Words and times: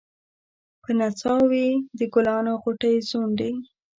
په 0.81 0.89
نڅا 0.97 1.35
وې 1.49 1.67
د 1.97 1.99
ګلانو 2.13 2.53
غوټۍ 2.61 2.95
ځونډي 3.09 3.51